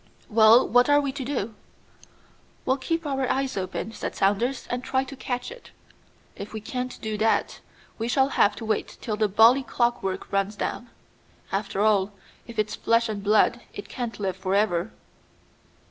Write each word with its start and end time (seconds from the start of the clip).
"Well, 0.29 0.67
what 0.67 0.89
are 0.89 0.99
we 0.99 1.11
to 1.11 1.23
do?" 1.23 1.53
"We'll 2.65 2.77
keep 2.77 3.05
our 3.05 3.29
eyes 3.29 3.55
open," 3.55 3.91
said 3.91 4.15
Saunders, 4.15 4.65
"and 4.71 4.83
try 4.83 5.03
to 5.03 5.15
catch 5.15 5.51
it. 5.51 5.69
If 6.35 6.53
we 6.53 6.59
can't 6.59 6.99
do 7.01 7.19
that, 7.19 7.59
we 7.99 8.07
shall 8.07 8.29
have 8.29 8.55
to 8.55 8.65
wait 8.65 8.97
till 8.99 9.15
the 9.15 9.27
bally 9.27 9.61
clockwork 9.61 10.31
runs 10.33 10.55
down. 10.55 10.89
After 11.51 11.81
all, 11.81 12.13
if 12.47 12.57
it's 12.57 12.73
flesh 12.73 13.09
and 13.09 13.21
blood, 13.23 13.61
it 13.75 13.89
can't 13.89 14.19
live 14.19 14.37
for 14.37 14.55
ever." 14.55 14.91